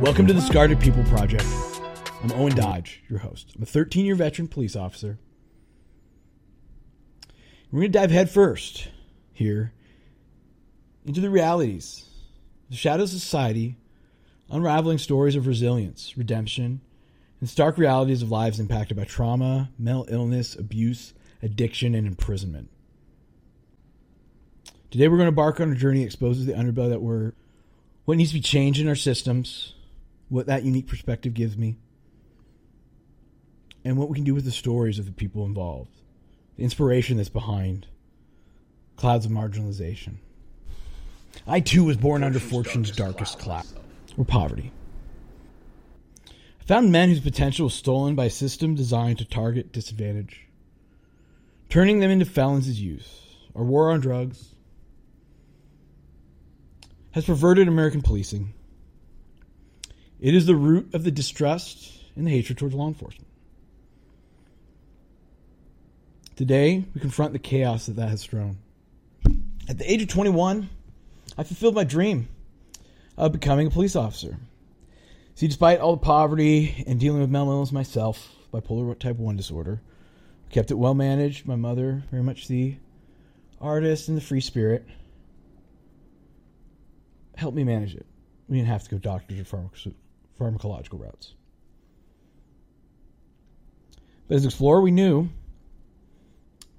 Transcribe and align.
Welcome 0.00 0.26
to 0.26 0.32
the 0.32 0.40
Discarded 0.40 0.80
People 0.80 1.04
Project. 1.04 1.46
I'm 2.22 2.32
Owen 2.32 2.54
Dodge, 2.54 3.02
your 3.08 3.20
host. 3.20 3.52
I'm 3.56 3.62
a 3.62 3.66
13 3.66 4.04
year 4.04 4.14
veteran 4.14 4.48
police 4.48 4.76
officer. 4.76 5.18
We're 7.70 7.80
going 7.80 7.92
to 7.92 7.98
dive 7.98 8.10
headfirst 8.10 8.88
here 9.32 9.72
into 11.06 11.20
the 11.20 11.30
realities, 11.30 12.08
the 12.68 12.76
shadows 12.76 13.14
of 13.14 13.20
society, 13.20 13.76
unraveling 14.50 14.98
stories 14.98 15.36
of 15.36 15.46
resilience, 15.46 16.16
redemption, 16.18 16.80
and 17.40 17.48
stark 17.48 17.78
realities 17.78 18.20
of 18.20 18.30
lives 18.30 18.60
impacted 18.60 18.96
by 18.96 19.04
trauma, 19.04 19.70
mental 19.78 20.06
illness, 20.08 20.54
abuse, 20.54 21.14
addiction, 21.42 21.94
and 21.94 22.06
imprisonment. 22.06 22.68
Today, 24.90 25.08
we're 25.08 25.16
going 25.16 25.26
to 25.26 25.30
embark 25.30 25.60
on 25.60 25.72
a 25.72 25.76
journey 25.76 26.00
that 26.00 26.06
exposes 26.06 26.46
the 26.46 26.52
underbelly 26.52 26.90
that 26.90 27.02
we're 27.02 27.32
what 28.04 28.18
needs 28.18 28.30
to 28.30 28.34
be 28.34 28.40
changed 28.40 28.80
in 28.80 28.88
our 28.88 28.94
systems, 28.94 29.74
what 30.28 30.46
that 30.46 30.64
unique 30.64 30.86
perspective 30.86 31.34
gives 31.34 31.56
me, 31.56 31.76
and 33.84 33.96
what 33.96 34.08
we 34.08 34.16
can 34.16 34.24
do 34.24 34.34
with 34.34 34.44
the 34.44 34.50
stories 34.50 34.98
of 34.98 35.06
the 35.06 35.12
people 35.12 35.44
involved, 35.44 36.00
the 36.56 36.64
inspiration 36.64 37.16
that's 37.16 37.28
behind 37.28 37.86
clouds 38.96 39.26
of 39.26 39.32
marginalization. 39.32 40.14
I 41.46 41.60
too 41.60 41.84
was 41.84 41.96
born 41.96 42.22
under 42.22 42.38
fortune's 42.38 42.90
darkest 42.90 43.38
cloud, 43.38 43.66
or 44.16 44.24
poverty. 44.24 44.72
I 46.28 46.64
found 46.66 46.90
men 46.90 47.10
whose 47.10 47.20
potential 47.20 47.64
was 47.64 47.74
stolen 47.74 48.14
by 48.14 48.26
a 48.26 48.30
system 48.30 48.74
designed 48.74 49.18
to 49.18 49.24
target 49.24 49.72
disadvantage, 49.72 50.46
turning 51.68 51.98
them 51.98 52.10
into 52.10 52.24
felons 52.24 52.68
as 52.68 52.80
youth. 52.80 53.20
Our 53.54 53.64
war 53.64 53.90
on 53.90 54.00
drugs 54.00 54.54
has 57.10 57.26
perverted 57.26 57.68
American 57.68 58.00
policing 58.00 58.54
it 60.24 60.34
is 60.34 60.46
the 60.46 60.56
root 60.56 60.94
of 60.94 61.04
the 61.04 61.10
distrust 61.10 61.92
and 62.16 62.26
the 62.26 62.30
hatred 62.30 62.56
towards 62.56 62.74
law 62.74 62.88
enforcement. 62.88 63.28
Today, 66.34 66.82
we 66.94 67.00
confront 67.02 67.34
the 67.34 67.38
chaos 67.38 67.84
that 67.86 67.96
that 67.96 68.08
has 68.08 68.24
thrown. 68.24 68.56
At 69.68 69.76
the 69.76 69.92
age 69.92 70.00
of 70.00 70.08
21, 70.08 70.70
I 71.36 71.42
fulfilled 71.42 71.74
my 71.74 71.84
dream 71.84 72.28
of 73.18 73.32
becoming 73.32 73.66
a 73.66 73.70
police 73.70 73.94
officer. 73.94 74.38
See, 75.34 75.46
despite 75.46 75.80
all 75.80 75.94
the 75.94 76.02
poverty 76.02 76.82
and 76.86 76.98
dealing 76.98 77.20
with 77.20 77.28
mental 77.28 77.52
illness 77.52 77.70
myself, 77.70 78.34
bipolar 78.50 78.98
type 78.98 79.18
1 79.18 79.36
disorder, 79.36 79.82
I 80.48 80.54
kept 80.54 80.70
it 80.70 80.78
well 80.78 80.94
managed. 80.94 81.46
My 81.46 81.56
mother, 81.56 82.02
very 82.10 82.22
much 82.22 82.48
the 82.48 82.76
artist 83.60 84.08
and 84.08 84.16
the 84.16 84.22
free 84.22 84.40
spirit, 84.40 84.86
helped 87.36 87.58
me 87.58 87.64
manage 87.64 87.94
it. 87.94 88.06
We 88.48 88.56
didn't 88.56 88.68
have 88.68 88.84
to 88.84 88.90
go 88.90 88.96
doctors 88.96 89.38
or 89.38 89.44
pharmac- 89.44 89.92
pharmacological 90.38 91.00
routes. 91.00 91.34
But 94.28 94.36
as 94.36 94.44
Explorer, 94.44 94.80
we 94.80 94.90
knew 94.90 95.28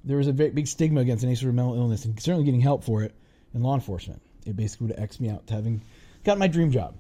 there 0.04 0.18
was 0.18 0.28
a 0.28 0.34
big 0.34 0.68
stigma 0.68 1.02
against 1.02 1.24
any 1.24 1.36
sort 1.36 1.50
of 1.50 1.56
mental 1.56 1.76
illness 1.76 2.06
and 2.06 2.20
certainly 2.20 2.46
getting 2.46 2.62
help 2.62 2.84
for 2.84 3.04
it 3.04 3.16
in 3.54 3.62
law 3.62 3.76
enforcement. 3.76 4.22
It 4.46 4.56
basically 4.56 4.88
would 4.88 4.96
have 4.96 5.04
X 5.04 5.20
me 5.20 5.30
out 5.30 5.48
to 5.48 5.54
having 5.54 5.82
got 6.24 6.38
my 6.38 6.48
dream 6.48 6.72
job. 6.72 6.96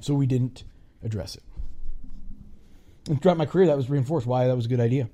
So 0.00 0.14
we 0.14 0.26
didn't 0.26 0.64
address 1.02 1.36
it. 1.36 1.42
And 3.08 3.20
throughout 3.20 3.36
my 3.36 3.46
career, 3.46 3.66
that 3.66 3.76
was 3.76 3.88
reinforced 3.88 4.26
why 4.26 4.46
that 4.46 4.56
was 4.56 4.66
a 4.66 4.68
good 4.68 4.80
idea. 4.80 5.08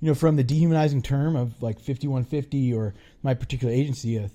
You 0.00 0.08
know, 0.08 0.14
from 0.14 0.36
the 0.36 0.44
dehumanizing 0.44 1.02
term 1.02 1.36
of 1.36 1.62
like 1.62 1.76
5150 1.76 2.72
or 2.72 2.94
my 3.22 3.34
particular 3.34 3.72
agency, 3.72 4.18
uh, 4.18 4.28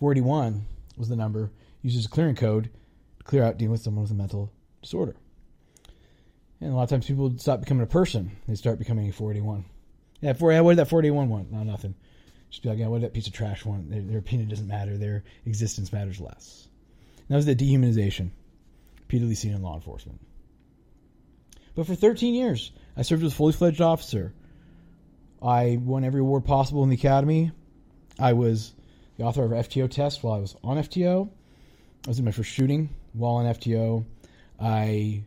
41 0.00 0.66
was 0.96 1.08
the 1.08 1.16
number, 1.16 1.50
used 1.80 1.98
as 1.98 2.04
a 2.04 2.08
clearing 2.08 2.36
code 2.36 2.68
to 3.18 3.24
clear 3.24 3.42
out 3.42 3.56
dealing 3.56 3.72
with 3.72 3.80
someone 3.80 4.02
with 4.02 4.10
a 4.10 4.14
mental 4.14 4.52
disorder. 4.82 5.16
And 6.60 6.72
a 6.72 6.74
lot 6.74 6.84
of 6.84 6.90
times 6.90 7.06
people 7.06 7.36
stop 7.38 7.60
becoming 7.60 7.82
a 7.82 7.86
person; 7.86 8.32
they 8.46 8.54
start 8.54 8.78
becoming 8.78 9.08
a 9.08 9.12
481. 9.12 9.64
Yeah, 10.20 10.34
for 10.34 10.62
what 10.62 10.72
did 10.72 10.78
that 10.78 10.88
481 10.88 11.28
want? 11.28 11.50
No, 11.50 11.62
nothing. 11.64 11.94
Just 12.50 12.62
be 12.62 12.68
like, 12.68 12.78
yeah, 12.78 12.86
what 12.86 13.00
did 13.00 13.06
that 13.06 13.14
piece 13.14 13.26
of 13.26 13.32
trash 13.32 13.64
want? 13.64 13.90
Their, 13.90 14.02
their 14.02 14.18
opinion 14.18 14.48
doesn't 14.48 14.68
matter. 14.68 14.96
Their 14.96 15.24
existence 15.46 15.92
matters 15.92 16.20
less. 16.20 16.68
And 17.18 17.28
that 17.30 17.36
was 17.36 17.46
the 17.46 17.56
dehumanization 17.56 18.30
repeatedly 19.00 19.34
seen 19.34 19.52
in 19.52 19.62
law 19.62 19.74
enforcement. 19.74 20.20
But 21.74 21.86
for 21.86 21.94
13 21.94 22.34
years, 22.34 22.70
I 22.96 23.02
served 23.02 23.24
as 23.24 23.32
a 23.32 23.34
fully 23.34 23.52
fledged 23.52 23.80
officer. 23.80 24.32
I 25.42 25.78
won 25.80 26.04
every 26.04 26.20
award 26.20 26.44
possible 26.44 26.82
in 26.82 26.90
the 26.90 26.96
academy. 26.96 27.52
I 28.18 28.34
was 28.34 28.72
the 29.16 29.24
author 29.24 29.44
of 29.44 29.50
FTO 29.50 29.90
test 29.90 30.22
while 30.22 30.34
I 30.34 30.38
was 30.38 30.56
on 30.62 30.76
FTO. 30.76 31.28
I 32.06 32.08
was 32.08 32.18
in 32.18 32.24
my 32.24 32.30
first 32.30 32.50
shooting 32.50 32.90
while 33.12 33.34
on 33.34 33.46
FTO. 33.46 34.04
I 34.60 35.24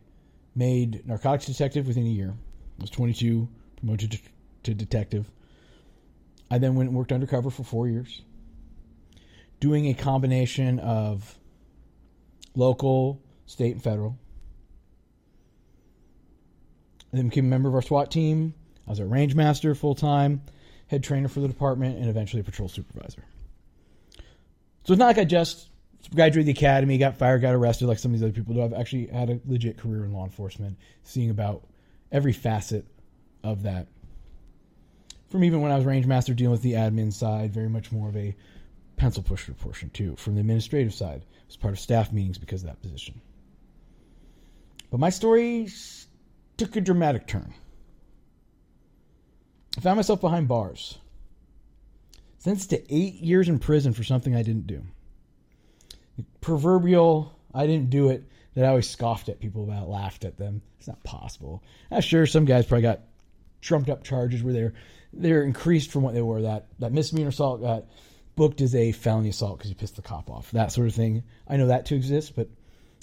made 0.55 1.05
narcotics 1.07 1.45
detective 1.45 1.87
within 1.87 2.05
a 2.05 2.09
year. 2.09 2.33
I 2.79 2.81
was 2.81 2.89
22, 2.89 3.47
promoted 3.77 4.11
to, 4.11 4.19
to 4.63 4.73
detective. 4.73 5.29
I 6.49 6.57
then 6.57 6.75
went 6.75 6.89
and 6.89 6.97
worked 6.97 7.11
undercover 7.11 7.49
for 7.49 7.63
four 7.63 7.87
years, 7.87 8.21
doing 9.59 9.87
a 9.87 9.93
combination 9.93 10.79
of 10.79 11.37
local, 12.55 13.21
state, 13.45 13.73
and 13.73 13.83
federal. 13.83 14.17
I 17.11 17.17
then 17.17 17.29
became 17.29 17.45
a 17.45 17.49
member 17.49 17.69
of 17.69 17.75
our 17.75 17.81
SWAT 17.81 18.11
team. 18.11 18.53
I 18.87 18.91
was 18.91 18.99
a 18.99 19.05
range 19.05 19.35
master 19.35 19.73
full 19.73 19.95
time, 19.95 20.41
head 20.87 21.03
trainer 21.03 21.27
for 21.27 21.39
the 21.39 21.47
department, 21.47 21.97
and 21.97 22.09
eventually 22.09 22.41
a 22.41 22.43
patrol 22.43 22.69
supervisor. 22.69 23.23
So 24.85 24.93
it's 24.93 24.99
not 24.99 25.07
like 25.07 25.17
I 25.17 25.25
just 25.25 25.69
graduated 26.13 26.47
the 26.47 26.59
academy, 26.59 26.97
got 26.97 27.17
fired, 27.17 27.41
got 27.41 27.53
arrested 27.53 27.87
like 27.87 27.99
some 27.99 28.11
of 28.11 28.19
these 28.19 28.23
other 28.23 28.33
people 28.33 28.53
do. 28.53 28.63
I've 28.63 28.73
actually 28.73 29.07
had 29.07 29.29
a 29.29 29.39
legit 29.45 29.77
career 29.77 30.05
in 30.05 30.13
law 30.13 30.23
enforcement, 30.23 30.77
seeing 31.03 31.29
about 31.29 31.63
every 32.11 32.33
facet 32.33 32.85
of 33.43 33.63
that. 33.63 33.87
From 35.29 35.43
even 35.43 35.61
when 35.61 35.71
I 35.71 35.75
was 35.75 35.85
range 35.85 36.05
master 36.05 36.33
dealing 36.33 36.51
with 36.51 36.61
the 36.61 36.73
admin 36.73 37.11
side, 37.11 37.53
very 37.53 37.69
much 37.69 37.91
more 37.91 38.09
of 38.09 38.15
a 38.15 38.35
pencil 38.97 39.23
pusher 39.23 39.53
portion 39.53 39.89
too. 39.89 40.15
From 40.15 40.35
the 40.35 40.41
administrative 40.41 40.93
side, 40.93 41.21
I 41.23 41.47
was 41.47 41.57
part 41.57 41.73
of 41.73 41.79
staff 41.79 42.11
meetings 42.11 42.37
because 42.37 42.61
of 42.61 42.67
that 42.67 42.81
position. 42.81 43.19
But 44.91 44.99
my 44.99 45.09
story 45.09 45.67
took 46.57 46.75
a 46.75 46.81
dramatic 46.81 47.27
turn. 47.27 47.53
I 49.77 49.81
found 49.81 49.97
myself 49.97 50.21
behind 50.21 50.47
bars. 50.47 50.97
Sentenced 52.37 52.69
to 52.69 52.93
eight 52.93 53.15
years 53.15 53.49
in 53.49 53.59
prison 53.59 53.91
for 53.91 54.03
something 54.03 54.35
I 54.35 54.43
didn't 54.43 54.67
do 54.67 54.83
proverbial 56.41 57.35
I 57.53 57.67
didn't 57.67 57.89
do 57.89 58.09
it 58.09 58.23
that 58.53 58.65
I 58.65 58.69
always 58.69 58.89
scoffed 58.89 59.29
at 59.29 59.39
people 59.39 59.63
about, 59.63 59.89
laughed 59.89 60.25
at 60.25 60.37
them. 60.37 60.61
It's 60.77 60.87
not 60.87 61.03
possible. 61.03 61.63
I'm 61.89 62.01
sure 62.01 62.25
some 62.25 62.45
guys 62.45 62.65
probably 62.65 62.83
got 62.83 63.01
trumped 63.61 63.89
up 63.89 64.03
charges 64.03 64.43
where 64.43 64.53
they're 64.53 64.73
they're 65.13 65.43
increased 65.43 65.91
from 65.91 66.03
what 66.03 66.13
they 66.13 66.21
were. 66.21 66.41
That 66.41 66.67
that 66.79 66.91
misdemeanor 66.91 67.29
assault 67.29 67.61
got 67.61 67.85
booked 68.35 68.61
as 68.61 68.75
a 68.75 68.91
felony 68.91 69.29
assault 69.29 69.57
because 69.57 69.69
you 69.69 69.75
pissed 69.75 69.95
the 69.95 70.01
cop 70.01 70.29
off. 70.29 70.51
That 70.51 70.71
sort 70.71 70.87
of 70.87 70.95
thing. 70.95 71.23
I 71.47 71.57
know 71.57 71.67
that 71.67 71.85
to 71.87 71.95
exist, 71.95 72.35
but 72.35 72.49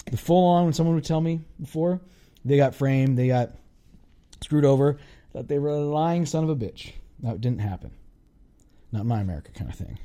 the 0.09 0.17
full 0.17 0.45
on 0.47 0.65
when 0.65 0.73
someone 0.73 0.95
would 0.95 1.05
tell 1.05 1.21
me 1.21 1.41
before 1.59 1.99
they 2.45 2.57
got 2.57 2.75
framed, 2.75 3.17
they 3.17 3.27
got 3.27 3.51
screwed 4.41 4.65
over, 4.65 4.99
that 5.33 5.47
they 5.47 5.57
were 5.57 5.69
a 5.69 5.79
lying 5.79 6.25
son 6.25 6.43
of 6.43 6.49
a 6.49 6.55
bitch. 6.55 6.91
That 7.21 7.41
didn't 7.41 7.59
happen. 7.59 7.91
Not 8.91 9.05
my 9.05 9.21
America 9.21 9.51
kind 9.51 9.71
of 9.71 9.77
thing. 9.77 9.97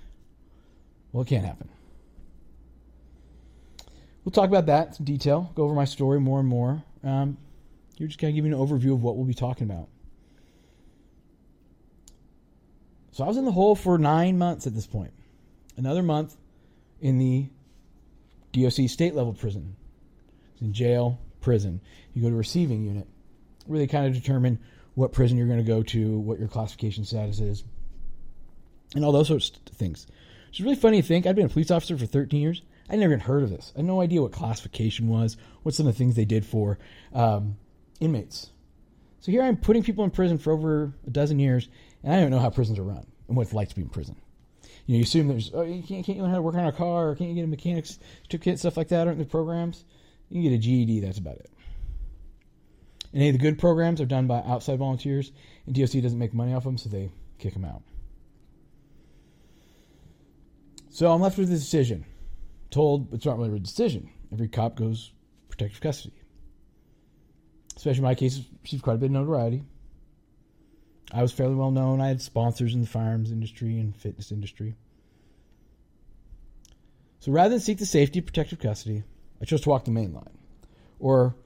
Well, 1.13 1.23
it 1.23 1.29
can't 1.29 1.45
happen. 1.45 1.69
We'll 4.25 4.33
talk 4.33 4.49
about 4.49 4.67
that 4.67 4.99
in 4.99 5.05
detail, 5.05 5.53
go 5.55 5.65
over 5.65 5.75
my 5.75 5.85
story 5.85 6.21
more 6.21 6.39
and 6.41 6.49
more. 6.49 6.83
Um, 7.03 7.39
you're 7.97 8.09
just 8.09 8.21
going 8.21 8.35
to 8.35 8.37
give 8.41 8.49
you 8.49 8.55
an 8.55 8.67
overview 8.67 8.93
of 8.93 9.03
what 9.03 9.17
we'll 9.17 9.27
be 9.27 9.35
talking 9.35 9.69
about. 9.69 9.89
So 13.13 13.25
I 13.25 13.27
was 13.27 13.37
in 13.37 13.45
the 13.45 13.53
hole 13.53 13.75
for 13.75 13.99
nine 13.99 14.39
months 14.39 14.67
at 14.67 14.75
this 14.75 14.87
point. 14.87 15.13
Another 15.77 16.03
month 16.03 16.37
in 17.01 17.19
the 17.19 17.49
DOC 18.53 18.89
state 18.89 19.15
level 19.15 19.33
prison. 19.33 19.75
It's 20.53 20.63
in 20.63 20.73
jail, 20.73 21.19
prison. 21.41 21.81
You 22.15 22.23
go 22.23 22.31
to 22.31 22.37
receiving 22.37 22.85
unit. 22.85 23.07
where 23.67 23.79
they 23.79 23.87
kind 23.87 24.07
of 24.07 24.15
determine 24.15 24.59
what 24.95 25.13
prison 25.13 25.37
you're 25.37 25.47
going 25.47 25.59
to 25.59 25.65
go 25.65 25.83
to, 25.83 26.19
what 26.19 26.39
your 26.39 26.49
classification 26.49 27.05
status 27.05 27.41
is, 27.41 27.65
and 28.95 29.05
all 29.05 29.13
those 29.13 29.29
sorts 29.29 29.51
of 29.51 29.77
things. 29.77 30.07
It's 30.49 30.61
really 30.61 30.77
funny 30.77 31.03
to 31.03 31.07
think. 31.07 31.27
I've 31.27 31.37
been 31.37 31.47
a 31.47 31.51
police 31.51 31.71
officer 31.71 31.97
for 31.97 32.07
13 32.07 32.41
years. 32.41 32.63
I 32.91 32.97
never 32.97 33.13
even 33.13 33.21
heard 33.21 33.43
of 33.43 33.51
this. 33.51 33.73
I 33.75 33.81
had 33.81 33.87
no 33.87 34.01
idea 34.01 34.23
what 34.23 34.33
classification 34.33 35.09
was, 35.09 35.37
what 35.63 35.75
some 35.75 35.87
of 35.87 35.95
the 35.95 35.99
things 35.99 36.17
they 36.17 36.25
did 36.25 36.47
for 36.47 36.79
um, 37.13 37.57
inmates. 38.01 38.51
So 39.21 39.33
here 39.33 39.43
I'm 39.43 39.57
putting 39.57 39.83
people 39.83 40.05
in 40.05 40.11
prison 40.11 40.39
for 40.39 40.53
over 40.53 40.93
a 41.07 41.11
dozen 41.11 41.39
years, 41.39 41.69
and 42.03 42.15
I 42.15 42.21
don't 42.21 42.31
know 42.31 42.39
how 42.39 42.51
prisons 42.51 42.79
are 42.79 42.85
run 42.85 43.07
and 43.27 43.37
what 43.37 43.43
it's 43.43 43.53
like 43.53 43.69
to 43.69 43.75
be 43.75 43.83
in 43.83 43.89
prison. 43.89 44.17
You 44.87 44.95
know, 44.95 44.99
you 44.99 45.03
assume 45.03 45.29
there's, 45.29 45.51
oh, 45.53 45.63
you 45.63 45.83
can't, 45.83 46.05
can't 46.07 46.17
you 46.17 46.23
learn 46.23 46.31
how 46.31 46.37
to 46.37 46.43
work 46.43 46.55
on 46.55 46.67
a 46.67 46.73
car, 46.73 47.11
or 47.11 47.15
can't 47.15 47.31
you 47.31 47.37
get 47.37 47.45
a 47.45 47.49
mechanics 47.49 47.99
certificate, 48.23 48.59
stuff 48.59 48.77
like 48.77 48.89
that, 48.89 49.07
aren't 49.07 49.19
the 49.19 49.27
programs? 49.27 49.85
You 50.31 50.41
can 50.41 50.51
get 50.51 50.57
a 50.57 50.59
GED, 50.59 51.01
that's 51.01 51.19
about 51.19 51.37
it. 51.37 51.51
And 53.13 53.23
any 53.23 53.31
of 53.31 53.35
the 53.35 53.39
good 53.39 53.59
programs 53.59 54.01
are 54.01 54.07
done 54.07 54.27
by 54.27 54.39
outside 54.47 54.79
volunteers, 54.79 55.31
and 55.67 55.75
DOC 55.75 56.03
doesn't 56.03 56.19
make 56.19 56.33
money 56.33 56.55
off 56.55 56.65
them, 56.65 56.79
so 56.79 56.89
they 56.89 57.11
kick 57.39 57.53
them 57.53 57.65
out. 57.65 57.83
So 60.91 61.13
I'm 61.13 61.21
left 61.21 61.39
with 61.39 61.49
a 61.51 61.55
decision 61.55 62.07
told 62.71 63.13
it's 63.13 63.27
not 63.27 63.39
really 63.39 63.57
a 63.57 63.59
decision. 63.59 64.11
Every 64.33 64.49
cop 64.49 64.77
goes 64.77 65.13
protective 65.49 65.81
custody. 65.81 66.15
Especially 67.77 67.99
in 67.99 68.05
my 68.05 68.15
case, 68.15 68.41
received 68.63 68.83
quite 68.83 68.95
a 68.95 68.99
bit 68.99 69.07
of 69.07 69.13
notoriety. 69.13 69.63
I 71.13 71.23
was 71.23 71.33
fairly 71.33 71.55
well 71.55 71.71
known. 71.71 72.01
I 72.01 72.09
had 72.09 72.21
sponsors 72.21 72.75
in 72.75 72.81
the 72.81 72.87
firearms 72.87 73.33
industry 73.33 73.79
and 73.79 73.97
fitness 73.97 74.31
industry. 74.31 74.77
So 77.21 77.33
rather 77.33 77.51
than 77.51 77.61
seek 77.61 77.79
the 77.79 77.87
safety 77.87 78.19
of 78.19 78.27
protective 78.27 78.59
custody, 78.59 79.05
I 79.41 79.45
chose 79.45 79.63
to 79.63 79.69
walk 79.69 79.85
the 79.85 79.91
main 79.91 80.13
line, 80.13 80.39
or 80.99 81.37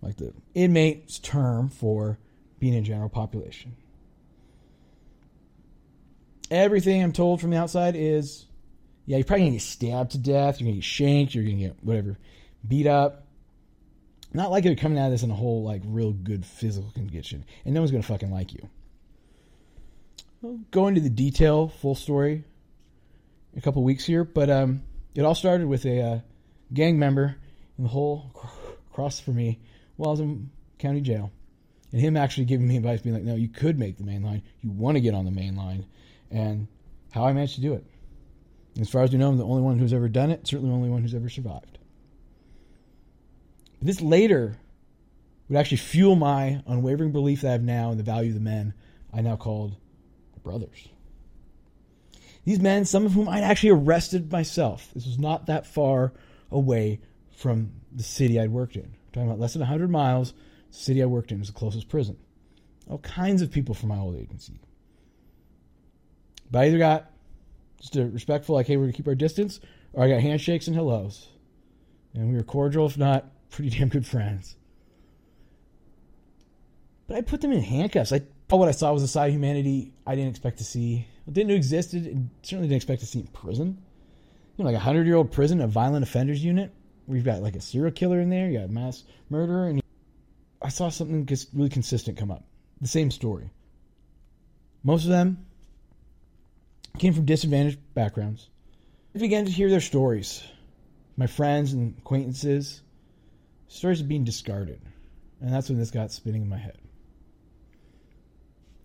like 0.00 0.16
the 0.16 0.32
inmate's 0.54 1.18
term 1.18 1.68
for 1.68 2.18
being 2.58 2.74
in 2.74 2.84
general 2.84 3.08
population. 3.08 3.76
Everything 6.50 7.02
I'm 7.02 7.12
told 7.12 7.40
from 7.40 7.50
the 7.50 7.56
outside 7.56 7.94
is, 7.96 8.46
yeah, 9.06 9.16
you're 9.16 9.24
probably 9.24 9.46
gonna 9.46 9.56
get 9.56 9.62
stabbed 9.62 10.12
to 10.12 10.18
death, 10.18 10.60
you're 10.60 10.66
gonna 10.66 10.76
get 10.76 10.84
shanked, 10.84 11.34
you're 11.34 11.44
gonna 11.44 11.56
get 11.56 11.76
whatever, 11.82 12.18
beat 12.66 12.86
up. 12.86 13.26
Not 14.34 14.50
like 14.50 14.64
you're 14.64 14.74
coming 14.76 14.98
out 14.98 15.06
of 15.06 15.12
this 15.12 15.22
in 15.22 15.30
a 15.30 15.34
whole 15.34 15.62
like 15.62 15.82
real 15.84 16.12
good 16.12 16.44
physical 16.46 16.90
condition, 16.92 17.44
and 17.64 17.74
no 17.74 17.80
one's 17.80 17.90
gonna 17.90 18.02
fucking 18.02 18.30
like 18.30 18.52
you. 18.54 18.68
I'll 20.44 20.58
go 20.70 20.88
into 20.88 21.00
the 21.00 21.10
detail, 21.10 21.68
full 21.68 21.94
story, 21.94 22.44
a 23.56 23.60
couple 23.60 23.82
weeks 23.82 24.04
here, 24.04 24.24
but 24.24 24.50
um, 24.50 24.82
it 25.14 25.22
all 25.22 25.34
started 25.34 25.66
with 25.66 25.84
a 25.84 26.00
uh, 26.00 26.20
gang 26.72 26.98
member 26.98 27.36
in 27.78 27.84
the 27.84 27.90
hole 27.90 28.30
across 28.90 29.20
for 29.20 29.30
me 29.30 29.60
while 29.96 30.10
I 30.10 30.12
was 30.12 30.20
in 30.20 30.50
county 30.78 31.00
jail. 31.00 31.30
And 31.92 32.00
him 32.00 32.16
actually 32.16 32.46
giving 32.46 32.66
me 32.66 32.78
advice, 32.78 33.02
being 33.02 33.14
like, 33.14 33.24
no, 33.24 33.34
you 33.34 33.48
could 33.48 33.78
make 33.78 33.98
the 33.98 34.04
main 34.04 34.22
line. 34.22 34.42
You 34.62 34.70
want 34.70 34.96
to 34.96 35.00
get 35.00 35.14
on 35.14 35.26
the 35.26 35.30
main 35.30 35.56
line. 35.56 35.86
And 36.30 36.66
how 37.10 37.26
I 37.26 37.32
managed 37.34 37.56
to 37.56 37.60
do 37.60 37.74
it. 37.74 37.84
As 38.80 38.88
far 38.88 39.02
as 39.02 39.12
we 39.12 39.18
know, 39.18 39.28
I'm 39.28 39.36
the 39.36 39.44
only 39.44 39.62
one 39.62 39.78
who's 39.78 39.92
ever 39.92 40.08
done 40.08 40.30
it, 40.30 40.46
certainly 40.46 40.70
the 40.70 40.76
only 40.76 40.88
one 40.88 41.02
who's 41.02 41.14
ever 41.14 41.28
survived. 41.28 41.78
This 43.80 44.00
later 44.00 44.56
would 45.48 45.58
actually 45.58 45.78
fuel 45.78 46.16
my 46.16 46.62
unwavering 46.66 47.12
belief 47.12 47.42
that 47.42 47.48
I 47.48 47.52
have 47.52 47.62
now 47.62 47.90
in 47.90 47.98
the 47.98 48.04
value 48.04 48.30
of 48.30 48.34
the 48.34 48.40
men 48.40 48.74
I 49.12 49.20
now 49.20 49.36
called 49.36 49.76
brothers. 50.42 50.88
These 52.44 52.60
men, 52.60 52.84
some 52.84 53.06
of 53.06 53.12
whom 53.12 53.28
I'd 53.28 53.44
actually 53.44 53.70
arrested 53.70 54.32
myself. 54.32 54.88
This 54.94 55.06
was 55.06 55.18
not 55.18 55.46
that 55.46 55.66
far 55.66 56.12
away 56.50 57.00
from 57.36 57.72
the 57.92 58.02
city 58.02 58.40
I'd 58.40 58.50
worked 58.50 58.76
in. 58.76 58.82
I'm 58.82 59.12
talking 59.12 59.28
about 59.28 59.38
less 59.38 59.52
than 59.52 59.60
100 59.60 59.90
miles. 59.90 60.32
The 60.70 60.76
city 60.76 61.02
I 61.02 61.06
worked 61.06 61.30
in 61.30 61.38
was 61.38 61.48
the 61.48 61.54
closest 61.54 61.88
prison. 61.88 62.16
All 62.88 62.98
kinds 62.98 63.42
of 63.42 63.52
people 63.52 63.74
from 63.74 63.90
my 63.90 63.98
old 63.98 64.16
agency. 64.16 64.60
But 66.50 66.62
I 66.62 66.66
either 66.66 66.78
got 66.78 67.11
just 67.82 68.12
respectful, 68.12 68.54
like, 68.54 68.66
hey, 68.66 68.76
we're 68.76 68.86
to 68.86 68.92
keep 68.92 69.08
our 69.08 69.14
distance, 69.14 69.60
or 69.92 70.04
I 70.04 70.08
got 70.08 70.20
handshakes 70.20 70.66
and 70.66 70.76
hellos. 70.76 71.28
And 72.14 72.30
we 72.30 72.36
were 72.36 72.42
cordial, 72.42 72.86
if 72.86 72.96
not 72.96 73.26
pretty 73.50 73.70
damn 73.70 73.88
good 73.88 74.06
friends. 74.06 74.56
But 77.06 77.16
I 77.16 77.20
put 77.20 77.40
them 77.40 77.52
in 77.52 77.62
handcuffs. 77.62 78.12
I 78.12 78.22
what 78.48 78.68
I 78.68 78.72
saw 78.72 78.92
was 78.92 79.02
a 79.02 79.08
side 79.08 79.28
of 79.28 79.32
humanity 79.32 79.92
I 80.06 80.14
didn't 80.14 80.30
expect 80.30 80.58
to 80.58 80.64
see. 80.64 81.06
It 81.26 81.32
didn't 81.32 81.48
know 81.48 81.54
existed, 81.54 82.06
and 82.06 82.30
certainly 82.42 82.68
didn't 82.68 82.76
expect 82.76 83.00
to 83.00 83.06
see 83.06 83.20
in 83.20 83.26
prison. 83.28 83.78
You 84.56 84.64
know, 84.64 84.70
like 84.70 84.76
a 84.76 84.80
hundred 84.80 85.06
year 85.06 85.16
old 85.16 85.32
prison, 85.32 85.60
a 85.60 85.66
violent 85.66 86.02
offenders 86.02 86.44
unit, 86.44 86.70
you've 87.08 87.24
got 87.24 87.42
like 87.42 87.56
a 87.56 87.60
serial 87.60 87.92
killer 87.92 88.20
in 88.20 88.28
there, 88.28 88.48
you 88.48 88.58
got 88.58 88.68
a 88.68 88.72
mass 88.72 89.04
murderer, 89.30 89.68
and 89.68 89.82
I 90.60 90.68
saw 90.68 90.90
something 90.90 91.26
just 91.26 91.48
really 91.54 91.70
consistent 91.70 92.18
come 92.18 92.30
up. 92.30 92.44
The 92.80 92.88
same 92.88 93.10
story. 93.10 93.50
Most 94.82 95.04
of 95.04 95.10
them 95.10 95.46
came 96.98 97.12
from 97.12 97.24
disadvantaged 97.24 97.78
backgrounds. 97.94 98.48
I 99.14 99.18
began 99.18 99.44
to 99.44 99.52
hear 99.52 99.70
their 99.70 99.80
stories. 99.80 100.42
My 101.16 101.26
friends 101.26 101.72
and 101.72 101.96
acquaintances, 101.98 102.82
stories 103.68 104.00
of 104.00 104.08
being 104.08 104.24
discarded. 104.24 104.80
And 105.40 105.52
that's 105.52 105.68
when 105.68 105.78
this 105.78 105.90
got 105.90 106.12
spinning 106.12 106.42
in 106.42 106.48
my 106.48 106.56
head. 106.56 106.78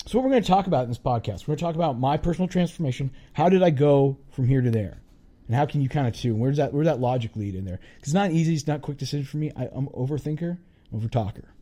So, 0.05 0.17
what 0.17 0.23
we're 0.23 0.31
going 0.31 0.43
to 0.43 0.47
talk 0.47 0.67
about 0.67 0.83
in 0.83 0.89
this 0.89 0.97
podcast, 0.97 1.41
we're 1.41 1.55
going 1.55 1.57
to 1.57 1.63
talk 1.63 1.75
about 1.75 1.99
my 1.99 2.17
personal 2.17 2.47
transformation. 2.47 3.11
How 3.33 3.49
did 3.49 3.61
I 3.61 3.69
go 3.69 4.17
from 4.31 4.47
here 4.47 4.61
to 4.61 4.71
there? 4.71 5.01
And 5.47 5.55
how 5.55 5.65
can 5.65 5.81
you 5.81 5.89
kind 5.89 6.07
of 6.07 6.15
too? 6.15 6.35
Where 6.35 6.49
does 6.49 6.57
that 6.57 6.73
where 6.73 6.83
does 6.83 6.93
that 6.93 6.99
logic 6.99 7.35
lead 7.35 7.55
in 7.55 7.65
there? 7.65 7.79
It's 7.99 8.13
not 8.13 8.31
easy. 8.31 8.53
It's 8.53 8.67
not 8.67 8.81
quick 8.81 8.97
decision 8.97 9.25
for 9.25 9.37
me. 9.37 9.51
I, 9.55 9.67
I'm 9.71 9.87
overthinker, 9.89 10.57
over 10.93 11.07
talker. 11.07 11.53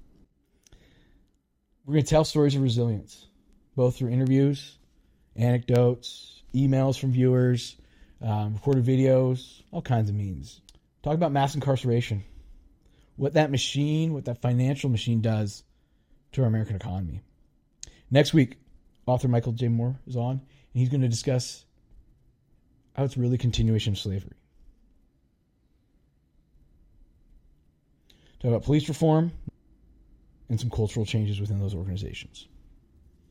We're 1.85 1.93
going 1.93 2.03
to 2.03 2.09
tell 2.09 2.25
stories 2.25 2.55
of 2.55 2.61
resilience, 2.61 3.27
both 3.75 3.97
through 3.97 4.09
interviews, 4.09 4.77
anecdotes, 5.35 6.34
emails 6.55 6.99
from 6.99 7.11
viewers, 7.11 7.75
um, 8.21 8.53
recorded 8.53 8.85
videos, 8.85 9.61
all 9.71 9.81
kinds 9.81 10.09
of 10.09 10.15
means. 10.15 10.61
Talk 11.03 11.13
about 11.13 11.31
mass 11.31 11.53
incarceration, 11.53 12.23
what 13.15 13.33
that 13.33 13.51
machine, 13.51 14.13
what 14.13 14.25
that 14.25 14.41
financial 14.41 14.89
machine 14.89 15.21
does 15.21 15.63
to 16.31 16.41
our 16.41 16.47
American 16.47 16.75
economy. 16.75 17.21
Next 18.09 18.33
week, 18.33 18.57
author 19.05 19.27
Michael 19.27 19.51
J. 19.51 19.67
Moore 19.67 19.99
is 20.07 20.15
on, 20.15 20.31
and 20.31 20.41
he's 20.73 20.89
going 20.89 21.01
to 21.01 21.07
discuss 21.07 21.65
how 22.93 23.03
it's 23.03 23.17
really 23.17 23.37
continuation 23.37 23.93
of 23.93 23.99
slavery. 23.99 24.37
Talk 28.39 28.49
about 28.49 28.63
police 28.63 28.87
reform 28.87 29.31
and 30.49 30.59
some 30.59 30.69
cultural 30.69 31.05
changes 31.05 31.39
within 31.39 31.59
those 31.59 31.73
organizations. 31.73 32.47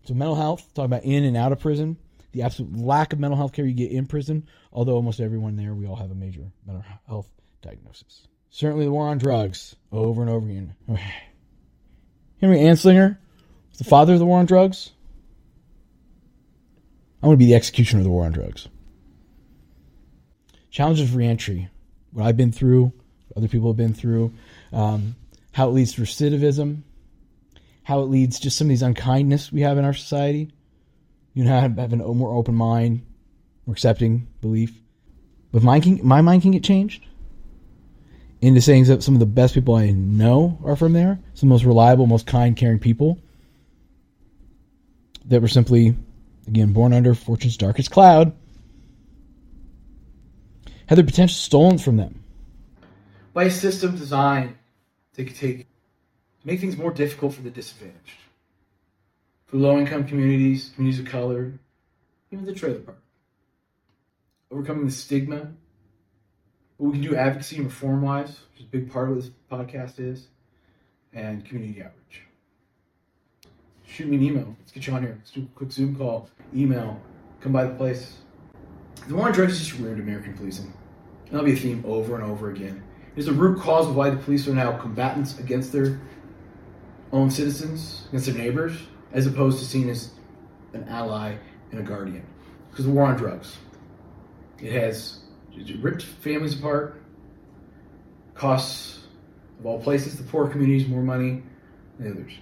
So, 0.04 0.14
mental 0.14 0.34
health, 0.34 0.72
talk 0.74 0.84
about 0.84 1.04
in 1.04 1.24
and 1.24 1.36
out 1.36 1.52
of 1.52 1.60
prison, 1.60 1.96
the 2.34 2.42
absolute 2.42 2.76
lack 2.76 3.12
of 3.12 3.18
mental 3.18 3.36
health 3.36 3.52
care 3.52 3.64
you 3.64 3.74
get 3.74 3.90
in 3.90 4.06
prison, 4.06 4.46
although 4.72 4.94
almost 4.94 5.20
everyone 5.20 5.56
there, 5.56 5.74
we 5.74 5.86
all 5.86 5.96
have 5.96 6.10
a 6.10 6.14
major 6.14 6.52
mental 6.66 6.84
health 7.08 7.28
diagnosis. 7.62 8.28
Certainly 8.50 8.84
the 8.84 8.92
war 8.92 9.08
on 9.08 9.18
drugs, 9.18 9.74
over 9.90 10.20
and 10.20 10.30
over 10.30 10.46
again. 10.46 10.74
Henry 12.40 12.58
Anslinger 12.58 13.16
the 13.78 13.84
father 13.84 14.12
of 14.14 14.18
the 14.18 14.26
war 14.26 14.38
on 14.38 14.46
drugs. 14.46 14.90
I 17.22 17.26
want 17.26 17.38
to 17.38 17.44
be 17.44 17.46
the 17.46 17.54
executioner 17.54 18.00
of 18.00 18.04
the 18.04 18.10
war 18.10 18.24
on 18.24 18.32
drugs. 18.32 18.68
Challenges 20.70 21.08
of 21.08 21.16
reentry, 21.16 21.68
what 22.12 22.26
I've 22.26 22.36
been 22.36 22.52
through, 22.52 22.92
other 23.36 23.48
people 23.48 23.70
have 23.70 23.76
been 23.76 23.94
through, 23.94 24.32
um, 24.72 25.16
how 25.52 25.68
it 25.68 25.72
leads 25.72 25.92
to 25.94 26.02
recidivism, 26.02 26.82
how 27.84 28.00
it 28.00 28.06
leads 28.06 28.40
to 28.40 28.50
some 28.50 28.66
of 28.66 28.70
these 28.70 28.82
unkindness 28.82 29.52
we 29.52 29.62
have 29.62 29.78
in 29.78 29.84
our 29.84 29.94
society. 29.94 30.50
You 31.34 31.44
know, 31.44 31.50
have, 31.50 31.76
have 31.76 31.92
a 31.92 31.96
more 31.96 32.34
open 32.34 32.54
mind, 32.54 33.04
more 33.66 33.74
accepting 33.74 34.28
belief. 34.40 34.72
But 35.52 35.62
mine 35.62 35.82
can, 35.82 36.00
my 36.06 36.20
mind 36.20 36.42
can 36.42 36.52
get 36.52 36.64
changed 36.64 37.04
into 38.40 38.60
saying 38.60 38.84
that 38.84 39.02
some 39.02 39.14
of 39.14 39.20
the 39.20 39.26
best 39.26 39.54
people 39.54 39.74
I 39.74 39.90
know 39.90 40.58
are 40.64 40.76
from 40.76 40.92
there, 40.92 41.18
some 41.34 41.48
of 41.48 41.50
the 41.50 41.54
most 41.54 41.64
reliable, 41.64 42.06
most 42.06 42.26
kind, 42.26 42.56
caring 42.56 42.78
people 42.78 43.18
that 45.26 45.40
were 45.40 45.48
simply, 45.48 45.96
again, 46.46 46.72
born 46.72 46.92
under 46.92 47.14
fortune's 47.14 47.56
darkest 47.56 47.90
cloud, 47.90 48.32
had 50.86 50.98
their 50.98 51.04
potential 51.04 51.34
stolen 51.34 51.78
from 51.78 51.96
them 51.96 52.24
by 53.34 53.44
a 53.44 53.50
system 53.50 53.96
designed 53.96 54.54
to 55.14 55.24
take 55.24 55.66
to 56.40 56.46
make 56.46 56.60
things 56.60 56.76
more 56.76 56.92
difficult 56.92 57.34
for 57.34 57.42
the 57.42 57.50
disadvantaged, 57.50 58.18
low-income 59.58 60.06
communities, 60.06 60.70
communities 60.74 61.00
of 61.00 61.06
color, 61.06 61.52
even 62.30 62.44
the 62.44 62.54
trailer 62.54 62.80
park. 62.80 62.98
Overcoming 64.50 64.86
the 64.86 64.92
stigma, 64.92 65.52
what 66.76 66.92
we 66.92 66.92
can 66.92 67.02
do 67.02 67.16
advocacy 67.16 67.56
and 67.56 67.66
reform-wise, 67.66 68.28
which 68.28 68.60
is 68.60 68.66
a 68.66 68.68
big 68.68 68.90
part 68.90 69.08
of 69.08 69.16
what 69.16 69.24
this 69.24 69.32
podcast 69.50 69.98
is, 69.98 70.28
and 71.12 71.44
community 71.44 71.82
outreach 71.82 72.24
shoot 73.94 74.08
me 74.08 74.16
an 74.16 74.22
email. 74.22 74.56
Let's 74.58 74.72
get 74.72 74.86
you 74.86 74.92
on 74.92 75.02
here. 75.02 75.14
Let's 75.16 75.30
do 75.30 75.42
a 75.42 75.56
quick 75.56 75.70
Zoom 75.70 75.94
call, 75.94 76.28
email, 76.54 77.00
come 77.40 77.52
by 77.52 77.64
the 77.64 77.74
place. 77.74 78.14
The 79.06 79.14
war 79.14 79.26
on 79.26 79.32
drugs 79.32 79.52
is 79.52 79.68
just 79.68 79.78
ruined 79.78 80.00
American 80.00 80.34
policing. 80.34 80.72
And 81.26 81.32
that'll 81.32 81.44
be 81.46 81.52
a 81.52 81.56
theme 81.56 81.84
over 81.86 82.16
and 82.16 82.24
over 82.24 82.50
again. 82.50 82.82
It 83.14 83.20
is 83.20 83.26
the 83.26 83.32
root 83.32 83.60
cause 83.60 83.86
of 83.86 83.94
why 83.94 84.10
the 84.10 84.16
police 84.16 84.48
are 84.48 84.54
now 84.54 84.76
combatants 84.76 85.38
against 85.38 85.70
their 85.72 86.00
own 87.12 87.30
citizens, 87.30 88.06
against 88.08 88.26
their 88.26 88.34
neighbors, 88.34 88.76
as 89.14 89.26
opposed 89.26 89.58
to 89.60 89.64
seen 89.64 89.88
as 89.88 90.10
an 90.74 90.84
ally 90.88 91.36
and 91.70 91.80
a 91.80 91.82
guardian. 91.82 92.26
Because 92.70 92.84
the 92.84 92.90
war 92.90 93.06
on 93.06 93.16
drugs. 93.16 93.56
It 94.58 94.72
has 94.72 95.20
ripped 95.80 96.02
families 96.02 96.58
apart, 96.58 97.00
costs 98.34 99.06
of 99.60 99.66
all 99.66 99.80
places 99.80 100.18
the 100.18 100.24
poor 100.24 100.48
communities 100.48 100.88
more 100.88 101.02
money 101.02 101.42
than 101.98 102.12
others. 102.12 102.32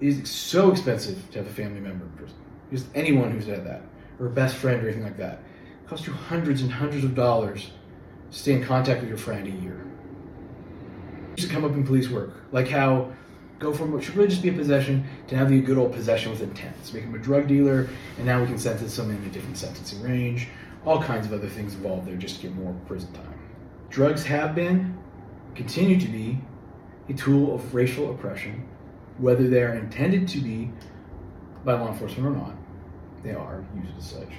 It 0.00 0.08
is 0.08 0.30
so 0.30 0.72
expensive 0.72 1.30
to 1.30 1.38
have 1.38 1.46
a 1.46 1.54
family 1.54 1.80
member 1.80 2.04
in 2.04 2.12
prison. 2.12 2.36
Just 2.70 2.86
anyone 2.94 3.30
who's 3.30 3.46
had 3.46 3.64
that, 3.64 3.82
or 4.18 4.26
a 4.26 4.30
best 4.30 4.56
friend 4.56 4.82
or 4.82 4.88
anything 4.88 5.04
like 5.04 5.16
that. 5.18 5.40
It 5.84 5.88
costs 5.88 6.06
you 6.06 6.12
hundreds 6.12 6.62
and 6.62 6.72
hundreds 6.72 7.04
of 7.04 7.14
dollars 7.14 7.70
to 8.32 8.36
stay 8.36 8.54
in 8.54 8.64
contact 8.64 9.00
with 9.00 9.08
your 9.08 9.18
friend 9.18 9.46
a 9.46 9.50
year. 9.62 9.86
To 11.36 11.46
come 11.46 11.64
up 11.64 11.72
in 11.72 11.86
police 11.86 12.08
work, 12.08 12.32
like 12.50 12.66
how 12.66 13.12
go 13.58 13.72
from 13.72 13.92
what 13.92 14.04
should 14.04 14.16
really 14.16 14.28
just 14.28 14.42
be 14.42 14.48
a 14.48 14.52
possession 14.52 15.04
to 15.28 15.36
have 15.36 15.48
the 15.48 15.60
good 15.60 15.78
old 15.78 15.92
possession 15.92 16.30
with 16.30 16.42
intent. 16.42 16.74
So 16.84 16.94
make 16.94 17.04
him 17.04 17.14
a 17.14 17.18
drug 17.18 17.48
dealer, 17.48 17.88
and 18.18 18.26
now 18.26 18.40
we 18.40 18.46
can 18.46 18.58
sentence 18.58 18.98
him 18.98 19.10
in 19.10 19.16
a 19.16 19.28
different 19.28 19.56
sentencing 19.56 20.02
range. 20.02 20.48
All 20.84 21.02
kinds 21.02 21.26
of 21.26 21.32
other 21.32 21.48
things 21.48 21.74
involved 21.74 22.06
there 22.06 22.16
just 22.16 22.36
to 22.36 22.42
get 22.42 22.54
more 22.54 22.74
prison 22.86 23.12
time. 23.12 23.40
Drugs 23.88 24.24
have 24.24 24.54
been, 24.54 24.96
continue 25.54 25.98
to 25.98 26.08
be, 26.08 26.38
a 27.08 27.14
tool 27.14 27.54
of 27.54 27.74
racial 27.74 28.10
oppression, 28.10 28.68
whether 29.18 29.48
they're 29.48 29.74
intended 29.74 30.28
to 30.28 30.38
be 30.40 30.70
by 31.64 31.72
law 31.72 31.88
enforcement 31.88 32.26
or 32.26 32.38
not. 32.38 32.54
They 33.22 33.32
are 33.32 33.64
used 33.74 33.96
as 33.96 34.10
such. 34.10 34.32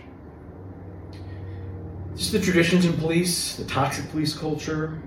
Just 2.16 2.32
the 2.32 2.40
traditions 2.40 2.86
in 2.86 2.94
police, 2.94 3.56
the 3.56 3.66
toxic 3.66 4.10
police 4.10 4.36
culture, 4.38 5.00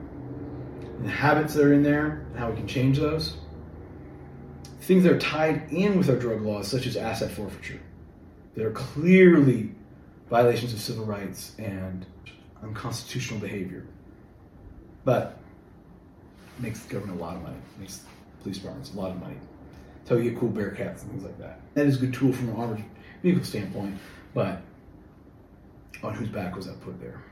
the 1.01 1.09
habits 1.09 1.55
that 1.55 1.65
are 1.65 1.73
in 1.73 1.83
there, 1.83 2.27
and 2.31 2.39
how 2.39 2.51
we 2.51 2.57
can 2.57 2.67
change 2.67 2.99
those. 2.99 3.37
Things 4.81 5.05
that 5.05 5.13
are 5.13 5.19
tied 5.19 5.73
in 5.73 5.99
with 5.99 6.09
our 6.09 6.17
drug 6.17 6.43
laws, 6.43 6.69
such 6.69 6.87
as 6.87 6.97
asset 6.97 7.31
forfeiture, 7.31 7.81
that 8.55 8.65
are 8.65 8.73
clearly 8.73 9.73
violations 10.29 10.73
of 10.73 10.81
civil 10.81 11.05
rights 11.05 11.53
and 11.59 12.07
unconstitutional 12.63 13.39
behavior. 13.41 13.87
But 15.05 15.39
makes 16.59 16.81
the 16.81 16.93
government 16.93 17.21
a 17.21 17.23
lot 17.23 17.37
of 17.37 17.43
money, 17.43 17.57
makes 17.79 18.05
police 18.43 18.59
departments 18.59 18.93
a 18.93 18.97
lot 18.97 19.11
of 19.11 19.21
money. 19.21 19.37
How 20.09 20.17
you 20.17 20.29
get 20.29 20.41
cool 20.41 20.49
Bearcats 20.49 21.03
and 21.03 21.13
things 21.13 21.23
like 21.23 21.39
that. 21.39 21.61
That 21.75 21.87
is 21.87 21.97
a 21.97 22.01
good 22.01 22.13
tool 22.13 22.33
from 22.33 22.49
an 22.49 22.57
armored 22.57 22.83
vehicle 23.23 23.45
standpoint, 23.45 23.97
but 24.35 24.61
on 26.03 26.15
whose 26.15 26.29
back 26.29 26.57
was 26.57 26.67
that 26.67 26.81
put 26.81 27.01
there? 27.01 27.23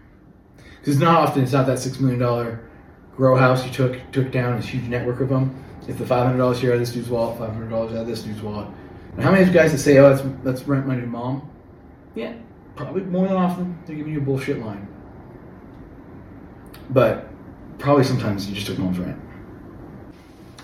Because 0.79 1.01
not 1.01 1.29
often 1.29 1.43
it's 1.43 1.51
not 1.51 1.67
that 1.67 1.81
six 1.81 1.99
million 1.99 2.21
dollar 2.21 2.69
grow 3.17 3.35
house 3.35 3.67
you 3.67 3.73
took 3.73 3.99
took 4.13 4.31
down 4.31 4.57
this 4.57 4.69
huge 4.69 4.85
network 4.85 5.21
of 5.21 5.29
them. 5.29 5.65
It's 5.87 5.99
the 5.99 6.07
five 6.07 6.25
hundred 6.27 6.39
dollars 6.39 6.61
here 6.61 6.71
out 6.71 6.75
of 6.75 6.81
this 6.81 6.93
dude's 6.93 7.09
wallet, 7.09 7.39
five 7.39 7.53
hundred 7.53 7.71
dollars 7.71 7.93
out 7.93 7.99
of 8.03 8.07
this 8.07 8.23
dude's 8.23 8.43
wallet. 8.43 8.69
And 9.15 9.23
how 9.23 9.31
many 9.31 9.43
of 9.43 9.49
you 9.49 9.55
guys 9.55 9.73
that 9.73 9.79
say, 9.79 9.99
"Oh, 9.99 10.15
that's 10.15 10.29
that's 10.45 10.69
rent 10.69 10.87
money 10.87 11.01
to 11.01 11.07
mom"? 11.07 11.49
Yeah, 12.15 12.35
probably 12.77 13.03
more 13.03 13.27
than 13.27 13.37
often 13.37 13.79
they're 13.87 13.97
giving 13.97 14.13
you 14.13 14.19
a 14.19 14.23
bullshit 14.23 14.59
line. 14.59 14.87
But 16.91 17.29
probably 17.79 18.05
sometimes 18.05 18.49
you 18.49 18.55
just 18.55 18.67
took 18.67 18.79
mom's 18.79 18.99
rent. 18.99 19.21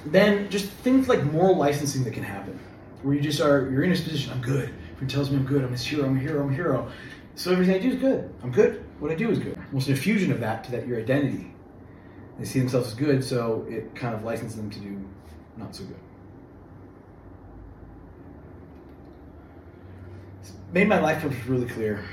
Then 0.07 0.51
just 0.51 0.67
things 0.67 1.09
like 1.09 1.23
moral 1.25 1.57
licensing 1.57 2.05
that 2.05 2.13
can 2.13 2.23
happen, 2.23 2.59
where 3.03 3.15
you 3.15 3.21
just 3.21 3.41
are 3.41 3.71
you're 3.71 3.85
in 3.85 3.91
this 3.91 4.03
position. 4.03 4.33
I'm 4.33 4.43
good. 4.43 4.69
If 4.69 4.93
Everyone 4.93 5.09
tells 5.09 5.31
me 5.31 5.37
I'm 5.37 5.47
good. 5.47 5.65
I'm 5.65 5.73
his 5.73 5.85
hero. 5.85 6.07
I'm 6.07 6.17
a 6.17 6.21
hero. 6.21 6.43
I'm 6.43 6.51
a 6.51 6.55
hero. 6.55 6.91
So 7.37 7.53
everything 7.53 7.75
I 7.75 7.79
do 7.79 7.91
is 7.91 7.97
good. 7.97 8.33
I'm 8.43 8.53
good. 8.53 8.85
What 9.01 9.11
I 9.11 9.15
do 9.15 9.31
is 9.31 9.39
good. 9.39 9.59
Almost 9.69 9.89
an 9.89 9.95
infusion 9.95 10.31
of 10.31 10.41
that 10.41 10.65
to 10.65 10.71
that 10.73 10.87
your 10.87 10.99
identity. 10.99 11.54
They 12.39 12.45
see 12.45 12.59
themselves 12.59 12.89
as 12.89 12.95
good, 12.95 13.23
so 13.23 13.65
it 13.69 13.95
kind 13.95 14.15
of 14.15 14.25
licenses 14.25 14.57
them 14.57 14.71
to 14.71 14.79
do 14.81 15.01
not 15.57 15.75
so 15.75 15.85
good. 15.85 15.97
It's 20.41 20.53
made 20.73 20.89
my 20.89 20.99
life 20.99 21.23
purpose 21.23 21.47
really 21.47 21.67
clear 21.67 22.05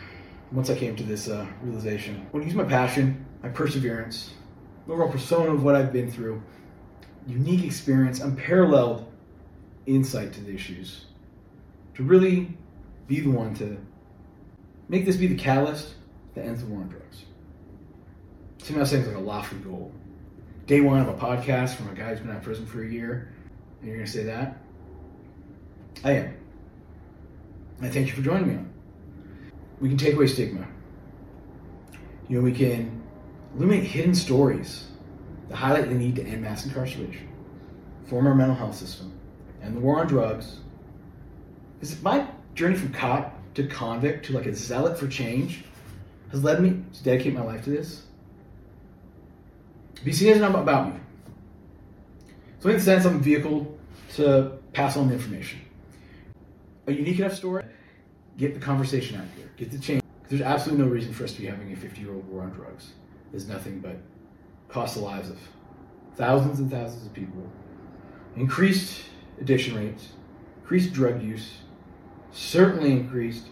once 0.52 0.70
I 0.70 0.76
came 0.76 0.96
to 0.96 1.04
this 1.04 1.28
uh, 1.28 1.48
realization. 1.64 2.28
When 2.32 2.44
I 2.44 2.46
use 2.46 2.56
my 2.56 2.66
passion, 2.66 3.26
my 3.42 3.50
perseverance, 3.50 4.32
overall 4.88 5.12
persona 5.12 5.54
of 5.54 5.64
what 5.64 5.76
I've 5.76 5.92
been 5.92 6.12
through, 6.12 6.42
unique 7.26 7.64
experience, 7.64 8.20
unparalleled 8.20 9.12
insight 9.86 10.34
to 10.34 10.42
the 10.42 10.54
issues, 10.54 11.06
to 11.96 12.04
really 12.04 12.56
be 13.08 13.22
the 13.22 13.30
one 13.30 13.56
to 13.56 13.78
make 14.88 15.06
this 15.06 15.16
be 15.16 15.28
the 15.28 15.36
catalyst 15.36 15.96
that 16.36 16.46
ends 16.46 16.62
the 16.62 16.68
war 16.68 16.82
on 16.82 16.90
drugs. 16.90 17.26
To 18.60 18.74
me, 18.74 18.80
that 18.80 18.88
seems 18.88 19.08
like 19.08 19.16
a 19.16 19.20
lofty 19.20 19.56
goal. 19.58 19.92
Day 20.72 20.80
one 20.80 21.02
of 21.02 21.10
a 21.10 21.14
podcast 21.16 21.76
from 21.76 21.90
a 21.90 21.94
guy 21.94 22.12
who's 22.12 22.22
been 22.22 22.30
out 22.30 22.38
of 22.38 22.44
prison 22.44 22.66
for 22.66 22.82
a 22.82 22.88
year, 22.88 23.34
and 23.82 23.90
you're 23.90 23.98
going 23.98 24.06
to 24.06 24.12
say 24.14 24.24
that? 24.24 24.58
I 26.06 26.12
am. 26.14 26.38
I 27.82 27.90
thank 27.90 28.08
you 28.08 28.14
for 28.14 28.22
joining 28.22 28.48
me 28.48 28.54
on. 28.54 28.72
We 29.82 29.90
can 29.90 29.98
take 29.98 30.14
away 30.14 30.28
stigma. 30.28 30.66
You 32.30 32.38
know, 32.38 32.42
we 32.42 32.54
can 32.54 33.04
illuminate 33.54 33.84
hidden 33.84 34.16
stories 34.16 34.88
that 35.50 35.58
highlight 35.58 35.90
the 35.90 35.96
need 35.96 36.16
to 36.16 36.24
end 36.24 36.42
mass 36.42 36.66
incarceration, 36.66 37.28
form 38.06 38.26
our 38.26 38.34
mental 38.34 38.56
health 38.56 38.78
system, 38.78 39.12
and 39.62 39.76
the 39.76 39.82
war 39.82 40.00
on 40.00 40.08
drugs. 40.08 40.60
Is 41.82 42.02
my 42.02 42.26
journey 42.56 42.78
from 42.78 42.94
cop 42.94 43.38
to 43.56 43.68
convict 43.68 44.26
to 44.28 44.34
like 44.34 44.46
a 44.46 44.56
zealot 44.56 44.98
for 44.98 45.10
change 45.10 45.66
has 46.30 46.46
led 46.46 46.62
me 46.62 46.82
to 46.94 47.04
dedicate 47.04 47.34
my 47.34 47.44
life 47.44 47.66
to 47.66 47.72
this. 47.72 48.04
BC 50.04 50.28
isn't 50.32 50.44
about 50.44 50.94
me. 50.94 51.00
So 52.60 52.70
in 52.70 52.76
a 52.76 52.80
sense, 52.80 53.06
I'm 53.06 53.16
a 53.16 53.20
vehicle 53.20 53.78
to 54.16 54.60
pass 54.74 54.98
on 54.98 55.08
the 55.08 55.14
information. 55.14 55.60
A 56.88 56.92
unique 56.92 57.20
enough 57.20 57.36
story, 57.36 57.64
get 58.38 58.54
the 58.54 58.60
conversation 58.60 59.20
out 59.20 59.28
here, 59.36 59.52
get 59.58 59.72
the 59.72 59.80
change. 59.80 60.02
There's 60.30 60.42
absolutely 60.42 60.86
no 60.86 60.92
reason 60.92 61.14
for 61.14 61.24
us 61.24 61.34
to 61.34 61.42
be 61.42 61.48
having 61.48 61.72
a 61.72 61.76
50 61.76 62.02
year 62.02 62.14
old 62.14 62.28
war 62.28 62.42
on 62.42 62.52
drugs. 62.52 62.94
There's 63.32 63.48
nothing 63.48 63.80
but 63.80 63.98
cost 64.70 64.96
the 64.96 65.02
lives 65.02 65.30
of 65.30 65.38
thousands 66.16 66.60
and 66.60 66.72
thousands 66.72 67.06
of 67.06 67.14
people, 67.14 67.48
increased 68.36 69.02
addiction 69.40 69.76
rates, 69.76 70.10
increased 70.62 70.94
drug 70.94 71.22
use, 71.22 71.58
certainly 72.32 72.92
increased 72.92 73.48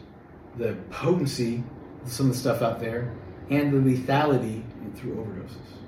the 0.57 0.75
potency 0.89 1.63
of 2.03 2.11
some 2.11 2.27
of 2.27 2.33
the 2.33 2.39
stuff 2.39 2.61
out 2.61 2.79
there, 2.79 3.13
and 3.49 3.73
the 3.73 3.77
lethality 3.77 4.63
through 4.95 5.15
overdoses. 5.15 5.78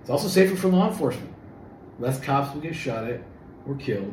It's 0.00 0.10
also 0.10 0.28
safer 0.28 0.56
for 0.56 0.68
law 0.68 0.88
enforcement. 0.88 1.34
Less 1.98 2.20
cops 2.20 2.54
will 2.54 2.62
get 2.62 2.74
shot 2.74 3.04
at 3.04 3.20
or 3.66 3.74
killed, 3.76 4.12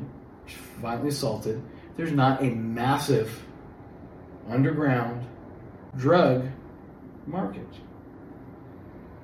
violently 0.82 1.10
assaulted. 1.10 1.62
There's 1.96 2.12
not 2.12 2.42
a 2.42 2.50
massive 2.50 3.44
underground 4.50 5.26
drug 5.96 6.46
market. 7.26 7.68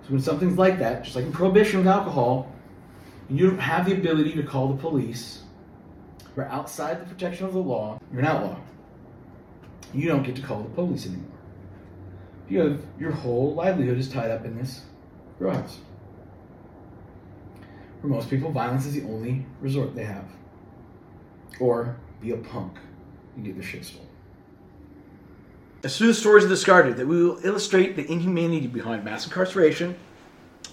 So 0.04 0.10
when 0.10 0.22
something's 0.22 0.58
like 0.58 0.80
that, 0.80 1.04
just 1.04 1.16
like 1.16 1.26
in 1.26 1.32
prohibition 1.32 1.80
with 1.80 1.88
alcohol, 1.88 2.52
you 3.30 3.50
don't 3.50 3.60
have 3.60 3.86
the 3.86 3.94
ability 3.94 4.34
to 4.34 4.44
call 4.44 4.68
the 4.68 4.82
police. 4.82 5.44
You're 6.36 6.48
outside 6.48 7.00
the 7.02 7.06
protection 7.06 7.46
of 7.46 7.54
the 7.54 7.60
law. 7.60 8.00
You're 8.12 8.22
an 8.22 8.28
outlaw. 8.28 8.60
You 9.94 10.08
don't 10.08 10.24
get 10.24 10.36
to 10.38 10.42
call 10.42 10.64
the 10.64 10.70
police 10.70 11.06
anymore. 11.06 11.30
You 12.50 12.60
have 12.60 12.82
your 13.00 13.12
whole 13.12 13.54
livelihood 13.54 13.98
is 13.98 14.10
tied 14.10 14.32
up 14.32 14.44
in 14.46 14.58
this 14.58 14.82
grow 15.38 15.52
house. 15.52 15.78
For 18.04 18.08
most 18.08 18.30
people, 18.30 18.52
violence 18.52 18.86
is 18.86 18.96
the 18.96 19.04
only 19.04 19.46
resort 19.62 19.96
they 19.96 20.04
have. 20.04 20.26
Or 21.62 21.96
be 22.20 22.32
a 22.32 22.36
punk 22.36 22.78
and 23.38 23.46
get 23.46 23.56
their 23.56 23.64
shit 23.64 23.86
stolen. 23.86 24.10
As 25.86 25.98
through 25.98 26.08
the 26.08 26.14
stories 26.14 26.44
of 26.44 26.50
discarded 26.50 26.98
that 26.98 27.08
we 27.08 27.24
will 27.24 27.40
illustrate 27.46 27.96
the 27.96 28.06
inhumanity 28.12 28.68
behind 28.68 29.06
mass 29.06 29.26
incarceration, 29.26 29.96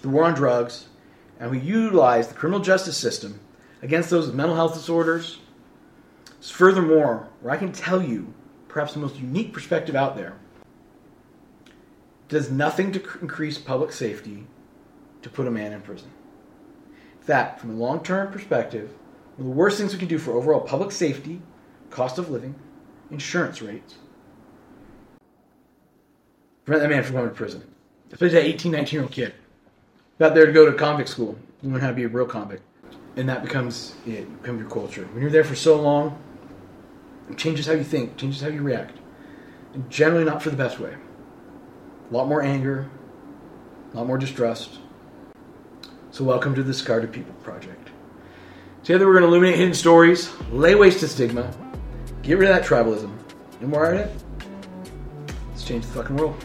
the 0.02 0.08
war 0.08 0.24
on 0.24 0.34
drugs, 0.34 0.88
and 1.38 1.52
we 1.52 1.60
utilize 1.60 2.26
the 2.26 2.34
criminal 2.34 2.58
justice 2.58 2.96
system 2.96 3.38
against 3.80 4.10
those 4.10 4.26
with 4.26 4.34
mental 4.34 4.56
health 4.56 4.74
disorders. 4.74 5.38
Furthermore, 6.40 7.28
where 7.42 7.54
I 7.54 7.58
can 7.58 7.70
tell 7.70 8.02
you 8.02 8.34
perhaps 8.66 8.94
the 8.94 8.98
most 8.98 9.14
unique 9.20 9.52
perspective 9.52 9.94
out 9.94 10.16
there 10.16 10.34
does 12.28 12.50
nothing 12.50 12.90
to 12.90 13.02
increase 13.22 13.56
public 13.56 13.92
safety 13.92 14.48
to 15.22 15.28
put 15.30 15.46
a 15.46 15.50
man 15.52 15.72
in 15.72 15.80
prison. 15.80 16.10
That, 17.30 17.60
from 17.60 17.70
a 17.70 17.74
long 17.74 18.02
term 18.02 18.32
perspective, 18.32 18.90
one 19.36 19.46
of 19.46 19.54
the 19.54 19.56
worst 19.56 19.78
things 19.78 19.92
we 19.92 20.00
can 20.00 20.08
do 20.08 20.18
for 20.18 20.32
overall 20.32 20.60
public 20.60 20.90
safety, 20.90 21.40
cost 21.88 22.18
of 22.18 22.28
living, 22.28 22.56
insurance 23.08 23.62
rates, 23.62 23.94
prevent 26.64 26.82
that 26.82 26.92
man 26.92 27.04
from 27.04 27.14
going 27.14 27.28
to 27.28 27.32
prison. 27.32 27.62
Especially 28.10 28.34
that 28.34 28.46
18, 28.46 28.72
19 28.72 28.92
year 28.92 29.02
old 29.04 29.12
kid. 29.12 29.32
Got 30.18 30.34
there 30.34 30.44
to 30.44 30.50
go 30.50 30.68
to 30.68 30.76
convict 30.76 31.08
school, 31.08 31.38
You 31.62 31.70
learn 31.70 31.80
how 31.80 31.90
to 31.90 31.94
be 31.94 32.02
a 32.02 32.08
real 32.08 32.26
convict. 32.26 32.64
And 33.14 33.28
that 33.28 33.44
becomes 33.44 33.94
it, 34.04 34.42
becomes 34.42 34.58
your 34.58 34.68
culture. 34.68 35.04
When 35.12 35.22
you're 35.22 35.30
there 35.30 35.44
for 35.44 35.54
so 35.54 35.80
long, 35.80 36.20
it 37.30 37.38
changes 37.38 37.68
how 37.68 37.74
you 37.74 37.84
think, 37.84 38.16
changes 38.16 38.40
how 38.40 38.48
you 38.48 38.62
react. 38.62 38.98
And 39.72 39.88
generally 39.88 40.24
not 40.24 40.42
for 40.42 40.50
the 40.50 40.56
best 40.56 40.80
way. 40.80 40.96
A 42.10 42.12
lot 42.12 42.26
more 42.26 42.42
anger, 42.42 42.90
a 43.94 43.98
lot 43.98 44.08
more 44.08 44.18
distrust. 44.18 44.80
So 46.12 46.24
welcome 46.24 46.56
to 46.56 46.64
the 46.64 46.72
Discarded 46.72 47.12
People 47.12 47.34
Project. 47.34 47.90
Together 48.82 49.06
we're 49.06 49.12
going 49.12 49.22
to 49.22 49.28
illuminate 49.28 49.56
hidden 49.56 49.74
stories, 49.74 50.28
lay 50.50 50.74
waste 50.74 50.98
to 51.00 51.08
stigma, 51.08 51.54
get 52.22 52.36
rid 52.36 52.50
of 52.50 52.56
that 52.56 52.66
tribalism. 52.66 53.16
And 53.60 53.70
we're 53.70 53.94
at 53.94 54.08
it. 54.08 54.22
Let's 55.50 55.62
change 55.62 55.86
the 55.86 55.92
fucking 55.92 56.16
world. 56.16 56.44